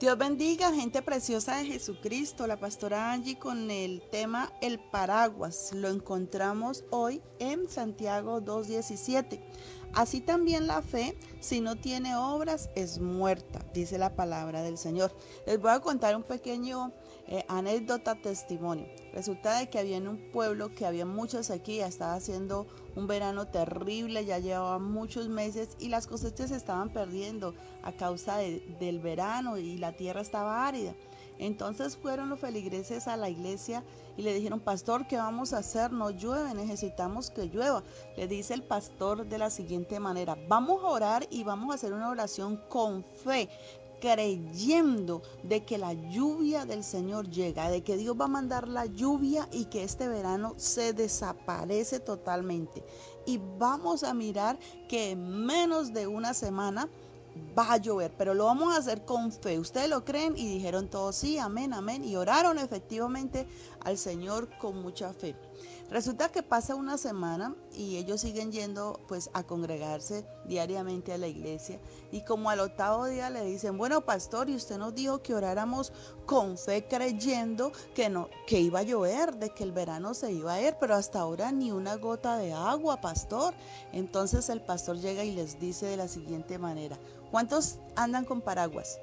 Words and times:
Dios 0.00 0.16
bendiga, 0.16 0.72
gente 0.72 1.02
preciosa 1.02 1.58
de 1.58 1.66
Jesucristo. 1.66 2.46
La 2.46 2.58
pastora 2.58 3.12
Angie 3.12 3.38
con 3.38 3.70
el 3.70 4.00
tema 4.10 4.50
El 4.62 4.78
paraguas. 4.78 5.72
Lo 5.74 5.88
encontramos 5.88 6.84
hoy 6.88 7.20
en 7.38 7.68
Santiago 7.68 8.40
2.17. 8.40 9.38
Así 9.92 10.20
también 10.20 10.68
la 10.68 10.82
fe, 10.82 11.16
si 11.40 11.60
no 11.60 11.74
tiene 11.74 12.14
obras, 12.16 12.70
es 12.76 13.00
muerta, 13.00 13.58
dice 13.74 13.98
la 13.98 14.14
palabra 14.14 14.62
del 14.62 14.78
Señor. 14.78 15.12
Les 15.46 15.60
voy 15.60 15.72
a 15.72 15.80
contar 15.80 16.14
un 16.14 16.22
pequeño 16.22 16.92
eh, 17.26 17.44
anécdota, 17.48 18.14
testimonio. 18.14 18.86
Resulta 19.12 19.58
de 19.58 19.68
que 19.68 19.80
había 19.80 19.96
en 19.96 20.06
un 20.06 20.30
pueblo 20.30 20.72
que 20.72 20.86
había 20.86 21.06
mucha 21.06 21.42
sequía, 21.42 21.88
estaba 21.88 22.14
haciendo 22.14 22.68
un 22.94 23.08
verano 23.08 23.48
terrible, 23.48 24.24
ya 24.24 24.38
llevaba 24.38 24.78
muchos 24.78 25.28
meses 25.28 25.70
y 25.80 25.88
las 25.88 26.06
cosechas 26.06 26.50
se 26.50 26.56
estaban 26.56 26.90
perdiendo 26.90 27.54
a 27.82 27.92
causa 27.92 28.36
del 28.36 29.00
verano 29.00 29.58
y 29.58 29.76
la 29.76 29.92
tierra 29.92 30.20
estaba 30.20 30.68
árida. 30.68 30.94
Entonces 31.40 31.96
fueron 31.96 32.28
los 32.28 32.38
feligreses 32.38 33.08
a 33.08 33.16
la 33.16 33.30
iglesia 33.30 33.82
y 34.18 34.22
le 34.22 34.34
dijeron, 34.34 34.60
pastor, 34.60 35.06
¿qué 35.06 35.16
vamos 35.16 35.54
a 35.54 35.58
hacer? 35.58 35.90
No 35.90 36.10
llueve, 36.10 36.52
necesitamos 36.52 37.30
que 37.30 37.46
llueva. 37.46 37.82
Le 38.18 38.28
dice 38.28 38.52
el 38.52 38.62
pastor 38.62 39.24
de 39.24 39.38
la 39.38 39.48
siguiente 39.48 39.79
manera, 40.00 40.36
vamos 40.48 40.82
a 40.82 40.88
orar 40.88 41.26
y 41.30 41.44
vamos 41.44 41.70
a 41.70 41.74
hacer 41.74 41.92
una 41.92 42.10
oración 42.10 42.60
con 42.68 43.04
fe 43.04 43.48
creyendo 44.00 45.22
de 45.42 45.64
que 45.64 45.78
la 45.78 45.92
lluvia 45.92 46.64
del 46.64 46.82
Señor 46.82 47.28
llega, 47.30 47.70
de 47.70 47.82
que 47.82 47.96
Dios 47.96 48.16
va 48.18 48.24
a 48.24 48.28
mandar 48.28 48.66
la 48.66 48.86
lluvia 48.86 49.48
y 49.52 49.66
que 49.66 49.84
este 49.84 50.08
verano 50.08 50.54
se 50.56 50.92
desaparece 50.92 52.00
totalmente. 52.00 52.82
Y 53.26 53.38
vamos 53.58 54.02
a 54.02 54.14
mirar 54.14 54.58
que 54.88 55.10
en 55.10 55.44
menos 55.44 55.92
de 55.92 56.06
una 56.06 56.34
semana 56.34 56.88
va 57.58 57.72
a 57.72 57.76
llover, 57.76 58.12
pero 58.16 58.34
lo 58.34 58.46
vamos 58.46 58.74
a 58.74 58.78
hacer 58.78 59.04
con 59.04 59.32
fe. 59.32 59.58
Ustedes 59.58 59.88
lo 59.88 60.04
creen 60.04 60.36
y 60.36 60.46
dijeron 60.46 60.88
todos 60.88 61.16
sí, 61.16 61.38
amén, 61.38 61.72
amén. 61.72 62.04
Y 62.04 62.16
oraron 62.16 62.58
efectivamente 62.58 63.46
al 63.84 63.98
Señor 63.98 64.48
con 64.58 64.80
mucha 64.82 65.12
fe. 65.12 65.36
Resulta 65.90 66.28
que 66.28 66.44
pasa 66.44 66.76
una 66.76 66.96
semana 66.96 67.56
y 67.72 67.96
ellos 67.96 68.20
siguen 68.20 68.52
yendo 68.52 69.00
pues 69.08 69.28
a 69.32 69.42
congregarse 69.42 70.24
diariamente 70.44 71.12
a 71.12 71.18
la 71.18 71.26
iglesia 71.26 71.80
y 72.12 72.20
como 72.20 72.48
al 72.48 72.60
octavo 72.60 73.06
día 73.06 73.28
le 73.28 73.44
dicen, 73.44 73.76
bueno 73.76 74.00
pastor, 74.02 74.48
y 74.48 74.54
usted 74.54 74.78
nos 74.78 74.94
dijo 74.94 75.20
que 75.20 75.34
oráramos 75.34 75.92
con 76.26 76.56
fe 76.56 76.86
creyendo 76.86 77.72
que 77.92 78.08
no 78.08 78.28
que 78.46 78.60
iba 78.60 78.78
a 78.78 78.84
llover, 78.84 79.34
de 79.34 79.50
que 79.50 79.64
el 79.64 79.72
verano 79.72 80.14
se 80.14 80.30
iba 80.30 80.52
a 80.52 80.62
ir, 80.62 80.76
pero 80.78 80.94
hasta 80.94 81.18
ahora 81.18 81.50
ni 81.50 81.72
una 81.72 81.96
gota 81.96 82.36
de 82.36 82.52
agua, 82.52 83.00
pastor. 83.00 83.52
Entonces 83.92 84.48
el 84.48 84.62
pastor 84.62 84.96
llega 84.96 85.24
y 85.24 85.32
les 85.32 85.58
dice 85.58 85.86
de 85.86 85.96
la 85.96 86.06
siguiente 86.06 86.56
manera, 86.58 87.00
¿cuántos 87.30 87.78
andan 87.96 88.24
con 88.24 88.40
paraguas? 88.40 88.98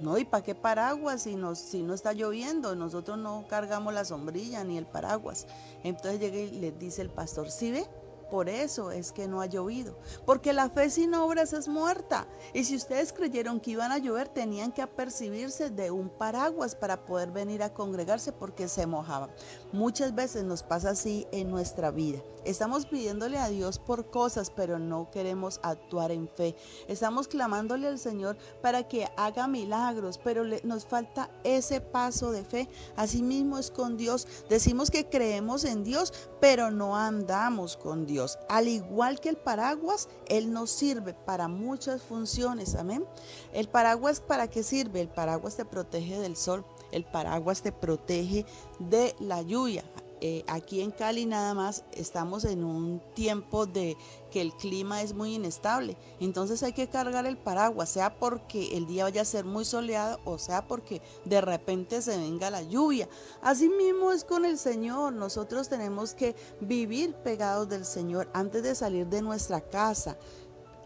No, 0.00 0.18
¿y 0.18 0.24
para 0.24 0.44
qué 0.44 0.54
paraguas 0.54 1.22
si, 1.22 1.36
si 1.54 1.82
no 1.82 1.94
está 1.94 2.12
lloviendo? 2.12 2.76
Nosotros 2.76 3.18
no 3.18 3.46
cargamos 3.48 3.94
la 3.94 4.04
sombrilla 4.04 4.62
ni 4.62 4.76
el 4.76 4.86
paraguas. 4.86 5.46
Entonces 5.84 6.20
llega 6.20 6.36
y 6.36 6.50
le 6.50 6.72
dice 6.72 7.02
el 7.02 7.10
pastor, 7.10 7.50
¿sí 7.50 7.70
ve? 7.70 7.86
Por 8.30 8.48
eso 8.48 8.90
es 8.90 9.12
que 9.12 9.28
no 9.28 9.40
ha 9.40 9.46
llovido, 9.46 9.96
porque 10.24 10.52
la 10.52 10.68
fe 10.68 10.90
sin 10.90 11.14
obras 11.14 11.52
es 11.52 11.68
muerta. 11.68 12.26
Y 12.52 12.64
si 12.64 12.76
ustedes 12.76 13.12
creyeron 13.12 13.60
que 13.60 13.72
iban 13.72 13.92
a 13.92 13.98
llover, 13.98 14.28
tenían 14.28 14.72
que 14.72 14.82
apercibirse 14.82 15.70
de 15.70 15.90
un 15.90 16.08
paraguas 16.08 16.74
para 16.74 17.04
poder 17.04 17.30
venir 17.30 17.62
a 17.62 17.72
congregarse 17.72 18.32
porque 18.32 18.68
se 18.68 18.86
mojaban. 18.86 19.30
Muchas 19.72 20.14
veces 20.14 20.44
nos 20.44 20.62
pasa 20.62 20.90
así 20.90 21.26
en 21.30 21.50
nuestra 21.50 21.90
vida. 21.90 22.20
Estamos 22.44 22.86
pidiéndole 22.86 23.38
a 23.38 23.48
Dios 23.48 23.78
por 23.80 24.08
cosas, 24.10 24.50
pero 24.50 24.78
no 24.78 25.10
queremos 25.10 25.58
actuar 25.64 26.12
en 26.12 26.28
fe. 26.28 26.54
Estamos 26.86 27.26
clamándole 27.26 27.88
al 27.88 27.98
Señor 27.98 28.36
para 28.62 28.86
que 28.86 29.08
haga 29.16 29.48
milagros, 29.48 30.18
pero 30.22 30.44
nos 30.62 30.86
falta 30.86 31.28
ese 31.42 31.80
paso 31.80 32.30
de 32.30 32.44
fe. 32.44 32.68
Asimismo 32.94 33.58
es 33.58 33.72
con 33.72 33.96
Dios. 33.96 34.28
Decimos 34.48 34.90
que 34.92 35.08
creemos 35.08 35.64
en 35.64 35.82
Dios, 35.82 36.12
pero 36.40 36.70
no 36.70 36.96
andamos 36.96 37.76
con 37.76 38.06
Dios. 38.06 38.15
Al 38.48 38.68
igual 38.68 39.20
que 39.20 39.28
el 39.28 39.36
paraguas, 39.36 40.08
Él 40.28 40.52
nos 40.52 40.70
sirve 40.70 41.14
para 41.14 41.48
muchas 41.48 42.02
funciones. 42.02 42.74
Amén. 42.74 43.04
El 43.52 43.68
paraguas, 43.68 44.20
¿para 44.20 44.48
qué 44.48 44.62
sirve? 44.62 45.00
El 45.00 45.08
paraguas 45.08 45.56
te 45.56 45.64
protege 45.64 46.18
del 46.18 46.36
sol. 46.36 46.64
El 46.92 47.04
paraguas 47.04 47.62
te 47.62 47.72
protege 47.72 48.46
de 48.78 49.14
la 49.18 49.42
lluvia. 49.42 49.84
Eh, 50.20 50.44
aquí 50.46 50.80
en 50.80 50.90
Cali 50.92 51.26
nada 51.26 51.52
más 51.52 51.84
estamos 51.92 52.44
en 52.44 52.64
un 52.64 53.02
tiempo 53.14 53.66
de 53.66 53.96
que 54.30 54.40
el 54.40 54.54
clima 54.54 55.02
es 55.02 55.14
muy 55.14 55.34
inestable. 55.34 55.96
Entonces 56.20 56.62
hay 56.62 56.72
que 56.72 56.88
cargar 56.88 57.26
el 57.26 57.36
paraguas, 57.36 57.90
sea 57.90 58.18
porque 58.18 58.76
el 58.76 58.86
día 58.86 59.04
vaya 59.04 59.22
a 59.22 59.26
ser 59.26 59.44
muy 59.44 59.64
soleado 59.64 60.18
o 60.24 60.38
sea 60.38 60.66
porque 60.66 61.02
de 61.24 61.40
repente 61.40 62.00
se 62.00 62.16
venga 62.16 62.50
la 62.50 62.62
lluvia. 62.62 63.08
Así 63.42 63.68
mismo 63.68 64.12
es 64.12 64.24
con 64.24 64.44
el 64.44 64.58
Señor. 64.58 65.12
Nosotros 65.12 65.68
tenemos 65.68 66.14
que 66.14 66.34
vivir 66.60 67.14
pegados 67.14 67.68
del 67.68 67.84
Señor 67.84 68.28
antes 68.32 68.62
de 68.62 68.74
salir 68.74 69.06
de 69.06 69.22
nuestra 69.22 69.60
casa 69.60 70.16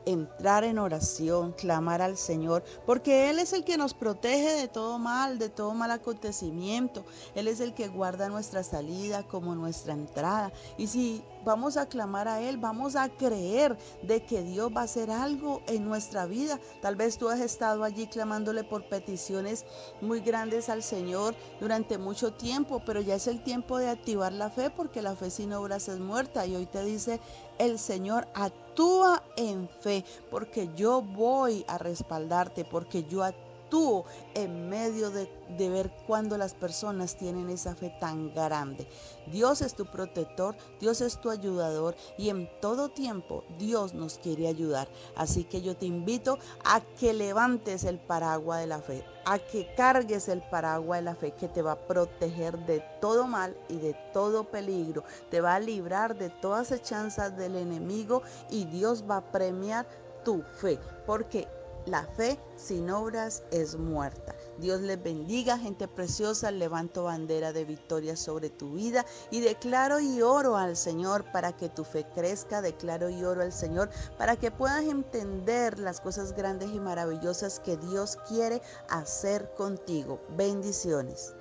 entrar 0.07 0.65
en 0.65 0.79
oración, 0.79 1.53
clamar 1.53 2.03
al 2.03 2.17
Señor, 2.17 2.63
porque 2.87 3.31
Él 3.31 3.39
es 3.39 3.53
el 3.53 3.65
que 3.65 3.77
nos 3.77 3.95
protege 3.95 4.55
de 4.55 4.69
todo 4.69 4.99
mal, 4.99 5.39
de 5.39 5.49
todo 5.49 5.75
mal 5.75 5.91
acontecimiento. 5.91 7.05
Él 7.35 7.49
es 7.49 7.61
el 7.61 7.75
que 7.75 7.89
guarda 7.89 8.29
nuestra 8.29 8.63
salida 8.63 9.23
como 9.23 9.55
nuestra 9.55 9.93
entrada. 9.93 10.53
Y 10.79 10.87
si 10.87 11.23
vamos 11.45 11.77
a 11.77 11.87
clamar 11.87 12.29
a 12.29 12.41
Él, 12.41 12.57
vamos 12.57 12.97
a 12.97 13.09
creer 13.09 13.77
de 14.03 14.25
que 14.25 14.43
Dios 14.43 14.71
va 14.75 14.83
a 14.83 14.85
hacer 14.85 15.11
algo 15.11 15.63
en 15.67 15.85
nuestra 15.85 16.27
vida. 16.27 16.59
Tal 16.83 16.97
vez 16.97 17.19
tú 17.19 17.29
has 17.29 17.41
estado 17.41 17.85
allí 17.85 18.07
clamándole 18.07 18.65
por 18.65 18.89
peticiones 18.89 19.65
muy 20.01 20.21
grandes 20.21 20.69
al 20.69 20.83
Señor 20.83 21.35
durante 21.61 21.99
mucho 21.99 22.33
tiempo, 22.33 22.83
pero 22.85 23.01
ya 23.01 23.15
es 23.15 23.27
el 23.27 23.43
tiempo 23.43 23.79
de 23.79 23.89
activar 23.89 24.33
la 24.33 24.51
fe 24.51 24.71
porque 24.71 25.03
la 25.03 25.17
fe 25.17 25.31
sin 25.31 25.53
obras 25.53 25.89
es 25.89 25.99
muerta. 25.99 26.47
Y 26.47 26.57
hoy 26.57 26.67
te 26.67 26.85
dice 26.85 27.21
el 27.59 27.79
Señor, 27.79 28.27
actúa 28.71 29.23
en 29.37 29.69
fe 29.69 30.05
porque 30.31 30.69
yo 30.77 31.03
voy 31.03 31.65
a 31.67 31.77
respaldarte, 31.79 32.65
porque 32.65 33.05
yo 33.05 33.25
tú 33.71 34.05
en 34.35 34.69
medio 34.69 35.11
de, 35.11 35.29
ver 35.59 35.91
cuando 36.07 36.37
las 36.37 36.55
personas 36.55 37.17
tienen 37.17 37.49
esa 37.51 37.75
fe 37.75 37.95
tan 38.01 38.35
grande. 38.35 38.87
Dios 39.27 39.63
es 39.63 39.75
tu 39.75 39.87
protector, 39.87 40.57
Dios 40.81 41.01
es 41.01 41.21
tu 41.21 41.31
ayudador 41.31 41.95
y 42.19 42.29
en 42.29 42.49
todo 42.61 42.89
tiempo 42.89 43.45
Dios 43.59 43.95
nos 43.95 44.19
quiere 44.19 44.49
ayudar. 44.49 44.89
Así 45.17 45.45
que 45.45 45.63
yo 45.63 45.77
te 45.77 45.87
invito 45.87 46.39
a 46.65 46.81
que 46.81 47.13
levantes 47.13 47.85
el 47.85 47.99
paraguas 47.99 48.61
de 48.61 48.67
la 48.67 48.81
fe, 48.81 49.05
a 49.25 49.39
que 49.39 49.73
cargues 49.77 50.29
el 50.29 50.43
paraguas 50.43 51.01
de 51.01 51.05
la 51.05 51.15
fe 51.15 51.33
que 51.33 51.49
te 51.49 51.63
va 51.63 51.73
a 51.73 51.87
proteger 51.87 52.59
de 52.67 52.83
todo 53.01 53.27
mal 53.27 53.57
y 53.69 53.77
de 53.77 53.95
todo 54.13 54.45
peligro, 54.45 55.05
te 55.31 55.41
va 55.41 55.55
a 55.55 55.61
librar 55.61 56.19
de 56.19 56.31
todas 56.31 56.73
hechanzas 56.73 57.37
del 57.37 57.57
enemigo 57.57 58.23
y 58.51 58.65
Dios 58.65 59.05
va 59.09 59.19
a 59.19 59.33
premiar 59.33 59.87
tu 60.25 60.43
fe, 60.43 60.79
porque 61.07 61.49
la 61.91 62.05
fe 62.05 62.39
sin 62.57 62.89
obras 62.91 63.43
es 63.51 63.77
muerta. 63.77 64.35
Dios 64.59 64.81
les 64.81 65.03
bendiga, 65.03 65.59
gente 65.59 65.89
preciosa. 65.89 66.51
Levanto 66.51 67.05
bandera 67.05 67.53
de 67.53 67.65
victoria 67.65 68.17
sobre 68.17 68.49
tu 68.49 68.75
vida 68.75 69.05
y 69.31 69.41
declaro 69.41 69.99
y 69.99 70.23
oro 70.23 70.57
al 70.57 70.77
Señor 70.77 71.25
para 71.33 71.57
que 71.57 71.69
tu 71.69 71.85
fe 71.85 72.07
crezca. 72.15 72.63
Declaro 72.63 73.09
y 73.09 73.25
oro 73.25 73.43
al 73.43 73.53
Señor 73.53 73.91
para 74.19 74.37
que 74.37 74.51
puedas 74.51 74.85
entender 74.85 75.79
las 75.79 76.01
cosas 76.01 76.35
grandes 76.37 76.71
y 76.71 76.79
maravillosas 76.79 77.59
que 77.59 77.77
Dios 77.77 78.17
quiere 78.29 78.63
hacer 78.89 79.53
contigo. 79.57 80.21
Bendiciones. 80.37 81.35